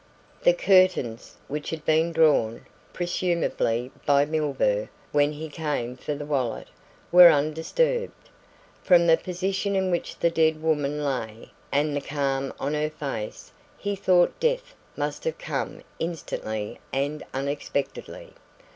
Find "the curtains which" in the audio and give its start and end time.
0.41-1.69